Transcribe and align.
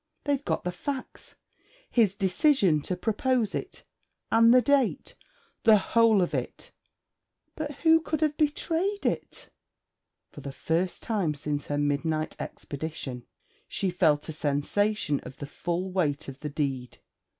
They've 0.23 0.43
got 0.43 0.63
the 0.63 0.71
facts: 0.71 1.35
his 1.91 2.15
decision 2.15 2.81
to 2.85 2.95
propose 2.95 3.53
it, 3.53 3.83
and 4.31 4.51
the 4.51 4.59
date 4.59 5.13
the 5.61 5.77
whole 5.77 6.23
of 6.23 6.33
it! 6.33 6.71
But 7.55 7.75
who 7.83 8.01
could 8.01 8.21
have 8.21 8.35
betrayed 8.35 9.05
it?' 9.05 9.51
For 10.31 10.41
the 10.41 10.51
first 10.51 11.03
time 11.03 11.35
since 11.35 11.67
her 11.67 11.77
midnight 11.77 12.35
expedition 12.39 13.27
she 13.67 13.91
felt 13.91 14.27
a 14.27 14.31
sensation 14.33 15.19
of 15.19 15.37
the 15.37 15.45
full 15.45 15.91
weight 15.91 16.27
of 16.27 16.39
the 16.39 16.49
deed. 16.49 16.97